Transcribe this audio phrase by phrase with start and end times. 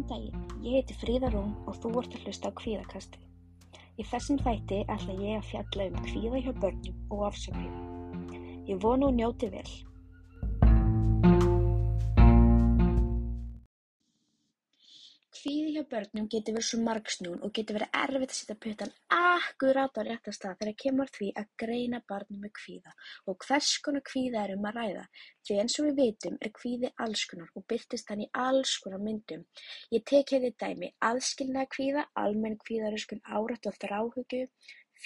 [0.00, 3.24] Góðan daginn, ég heiti Fríða Rún og þú ert að hlusta á Kvíðakastið.
[4.00, 7.82] Í þessum þætti ætla ég að fjalla um kvíða hjá börnum og ofsakvíða.
[8.70, 9.66] Ég vona og njóti vel.
[15.40, 19.96] Kvíði hjá börnum getur verið svo margsnún og getur verið erfitt að setja puttan akkurát
[19.96, 22.92] á rétta stað þegar kemur því að greina barnið með kvíða
[23.32, 25.04] og hvers konar kvíða er um að ræða.
[25.48, 29.00] Því eins og við vitum er kvíði alls konar og byrtist hann í alls konar
[29.06, 29.46] myndum.
[29.96, 34.44] Ég tek hefði dæmi aðskilnaða kvíða, almenn kvíðaröskun, árætt og þráhugju,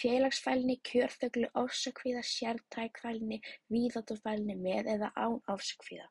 [0.01, 3.41] félagsfælni, kjörþöglu, ofsakvíða, sértækfælni,
[3.73, 6.09] víðáttufælni með eða án ofsakvíða.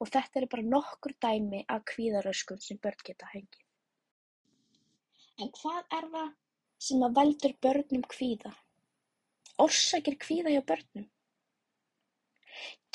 [0.00, 3.64] Og þetta eru bara nokkur dæmi af kvíðaröskun sem börn geta hengið.
[5.38, 6.32] En hvað er það
[6.88, 8.54] sem að veldur börnum kvíða?
[9.62, 11.08] Orsakir kvíða hjá börnum?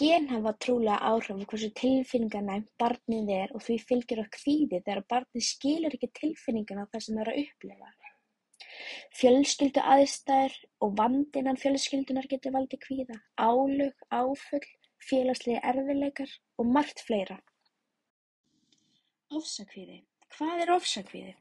[0.01, 5.03] Gen hafa trúlega áhrif á hversu tilfinninganæmt barnið er og því fylgir að kvíði þegar
[5.13, 7.91] barnið skilur ekki tilfinninguna þar sem það er að upplifa.
[9.19, 14.67] Fjölskylduaðstæður og vandi innan fjölskyldunnar getur valdið kvíða, álög, áföll,
[15.09, 17.39] félagslegir erfiðleikar og margt fleira.
[19.33, 20.03] Ofsakvíði.
[20.33, 21.33] Hvað er ofsakvíði?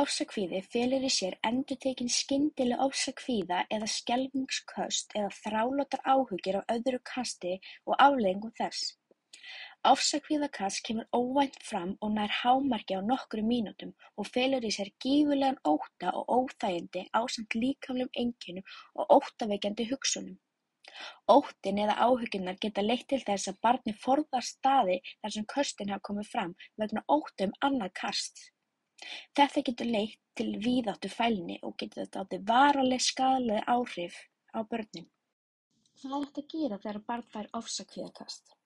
[0.00, 7.56] Ofsakvíði felur í sér endurtekin skyndileg ofsakvíða eða skelfingsköst eða þrálátar áhyggjur af öðru kasti
[7.86, 8.94] og afleiðingum þess.
[9.88, 15.56] Ofsakvíðakast kemur óvænt fram og nær hámarki á nokkrum mínútum og felur í sér gífurlegan
[15.70, 20.36] ótta og óþægindi ásamt líkamlegum einkennum og óttavekjandi hugsunum.
[21.36, 26.06] Óttinn eða áhyggjurnar geta leitt til þess að barnið forðast staði þar sem köstin hafa
[26.10, 28.44] komið fram vegna ótta um annað kast.
[29.32, 34.22] Þetta getur leitt til víðáttufælni og getur þetta átti varanleg skaðleg áhrif
[34.52, 35.08] á börnin.
[36.00, 38.59] Hvað er þetta að gera þegar barn fær ofsakvíðakast?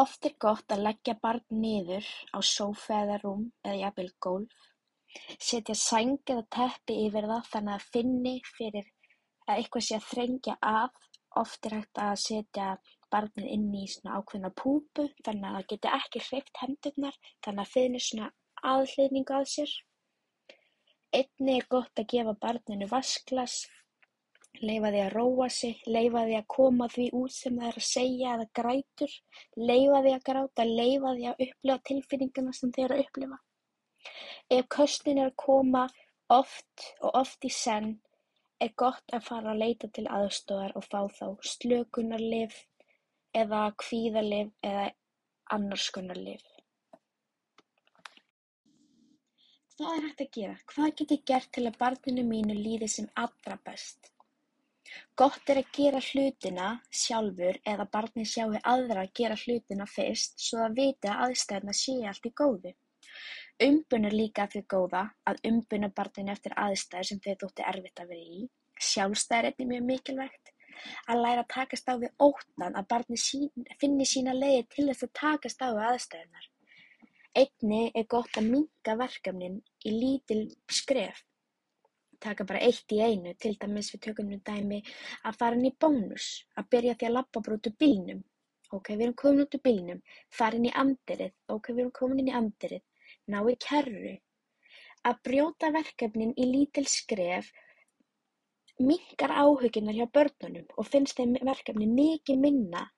[0.00, 4.64] Oft er gott að leggja barn niður á sófa eða rúm eða jafnvel gólf,
[5.48, 8.88] setja sæng eða teppi yfir það þannig að finni fyrir
[9.46, 10.98] að eitthvað sé að þrengja að.
[11.42, 12.66] Oft er hægt að setja
[13.14, 17.72] barnið inn í svona ákveðna púpu þannig að það geti ekki hreift hendurnar þannig að
[17.76, 18.28] finni svona
[18.74, 19.78] aðhlýðningu að sér.
[21.14, 23.60] Einnig er gott að gefa barninu vasklas
[24.62, 27.86] Leyfa því að róa sig, leyfa því að koma því út sem það er að
[27.88, 29.16] segja eða grætur,
[29.58, 33.38] leyfa því að gráta, leyfa því að upplifa tilfinninguna sem þið eru að upplifa.
[34.54, 35.84] Ef köstin er að koma
[36.32, 37.96] oft og oft í senn
[38.62, 42.56] er gott að fara að leita til aðstofar og fá þá slökunarlif
[43.34, 44.88] eða kvíðalif eða
[45.56, 46.44] annarskunarlif.
[49.74, 50.56] Hvað er hægt að gera?
[50.70, 54.13] Hvað get ég gert til að barninu mínu líði sem allra best?
[55.20, 56.68] Gott er að gera hlutina
[57.02, 62.28] sjálfur eða barnið sjái aðra gera hlutina fyrst svo það viti að aðstæðurnar séu allt
[62.30, 62.72] í góðu.
[63.66, 68.02] Umbun er líka af því góða að umbuna barninu eftir aðstæður sem þau þótti erfitt
[68.02, 68.40] að vera í.
[68.88, 70.50] Sjálfstæð er einnig mjög mikilvægt.
[71.08, 75.06] Að læra að takast á við óttan að barnið sín, finni sína leiði til þess
[75.06, 76.50] að takast á við aðstæðunar.
[77.34, 80.42] Einnig er gott að minka verkefnin í lítil
[80.80, 81.22] skref
[82.24, 84.80] taka bara eitt í einu, til dæmis við tökum nú dæmi
[85.28, 88.22] að fara inn í bónus, að byrja því að lappa bara út úr bílnum,
[88.70, 90.00] ok, við erum komin út úr bílnum,
[90.38, 92.84] fara inn í andirið, ok, við erum komin inn í andirið,
[93.32, 94.16] ná í kerru,
[95.04, 97.52] að brjóta verkefnin í lítil skref
[98.80, 102.88] mingar áhuginar hjá börnunum og finnst þeim verkefni mikið minna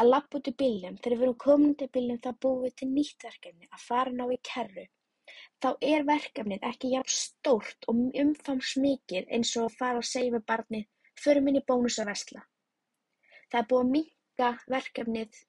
[0.00, 2.88] að lappa út úr bílnum, þegar við erum komin út úr bílnum búum við til
[2.94, 4.86] nýtt verkefni, að fara ná í kerru,
[5.62, 10.46] þá er verkefnið ekki jafn stórt og umfangsmikið eins og að fara að segja við
[10.52, 10.86] barnið
[11.24, 12.42] förum inn í Bónus að versla.
[13.50, 15.40] Það er búið að minnka verkefnið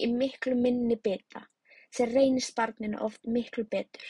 [0.00, 1.44] í miklu minni bita
[1.90, 4.06] sem reynist barninu oft miklu betur.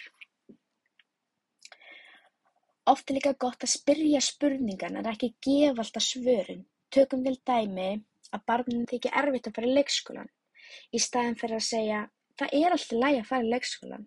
[2.91, 6.67] Oft er líka gott að spyrja spurningan en ekki gefa alltaf svörin.
[6.91, 7.91] Tökum til dæmi
[8.35, 10.31] að barninu þykir erfitt að fara í leikskólan
[10.95, 12.01] í staðin fyrir að segja
[12.39, 14.07] það er alltaf læg að fara í leikskólan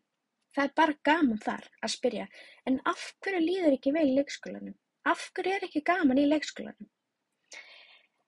[0.54, 2.26] Það er bara gaman þar að spyrja
[2.70, 4.76] en af hverju líður ekki vel í leikskólanum?
[5.10, 6.90] Af hverju er ekki gaman í leikskólanum?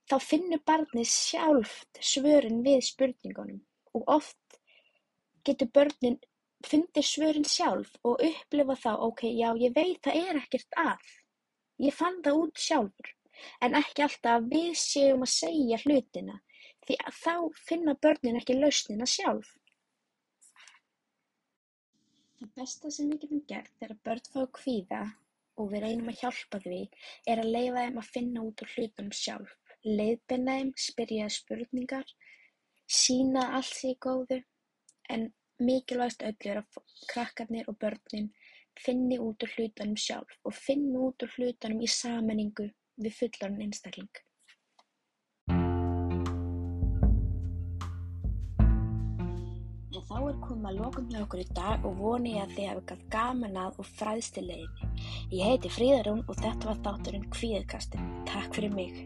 [0.06, 3.62] Þá finnur barnið sjálft svörin við spurningunum
[3.98, 4.60] og oft
[5.46, 6.18] getur börnin
[6.66, 11.12] fundið svörin sjálf og upplifa þá, ok, já, ég veit það er ekkert að.
[11.86, 13.12] Ég fann það út sjálfur,
[13.62, 16.40] en ekki alltaf að við séum að segja hlutina,
[16.88, 17.36] því að þá
[17.68, 19.52] finna börnin ekki lausnina sjálf.
[22.40, 25.04] Það besta sem við getum gert þegar börn fá kvíða
[25.62, 26.82] og við reynum að hjálpa því
[27.32, 29.54] er að leyfa þeim að finna út úr hlutunum sjálf,
[29.86, 32.12] leiðbeina þeim, spyrja spurningar,
[33.02, 34.42] sína allt því góðu
[35.16, 35.30] en
[35.64, 38.26] Mikilvægast af öllu er að krakkarnir og börnin
[38.76, 42.66] finni út úr hlutunum sjálf og finni út úr hlutunum í sameiningu
[43.00, 44.25] við fullorðinn einstakling.
[50.16, 52.84] Þá er komið að lokum hjá okkur í dag og voni ég að þið hafi
[52.92, 54.92] gætt gaman að og fræðstileginni.
[55.36, 58.08] Ég heiti Fríða Rún og þetta var þátturinn Kvíðkastið.
[58.32, 59.04] Takk fyrir mig.